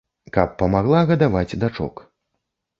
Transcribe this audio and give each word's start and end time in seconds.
Каб 0.37 0.55
памагла 0.61 1.03
гадаваць 1.13 1.57
дачок. 1.67 2.05